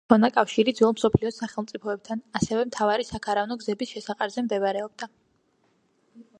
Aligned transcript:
მას 0.03 0.07
ჰქონდა 0.09 0.29
კავშირი 0.35 0.71
ძველი 0.77 0.95
მსოფლიოს 0.95 1.35
სახელმწიფოებთან, 1.41 2.23
ასევე 2.39 2.65
მთავარი 2.71 3.07
საქარავნო 3.11 3.59
გზების 3.65 3.93
შესაყარზე 3.97 4.45
მდებარეობდა. 4.49 5.11